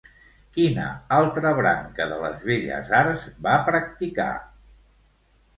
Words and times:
Quina 0.53 0.85
altra 1.17 1.51
branca 1.59 2.07
de 2.13 2.17
les 2.23 2.41
belles 2.47 2.91
arts 3.03 3.27
va 3.49 3.55
practicar? 3.71 4.31